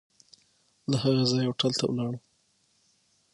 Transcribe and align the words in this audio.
له 0.89 0.97
هغه 1.03 1.23
ځایه 1.31 1.47
هوټل 1.49 1.71
ته 1.79 1.83
ولاړو. 1.87 2.19